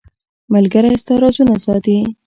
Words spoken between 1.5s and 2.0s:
ساتي.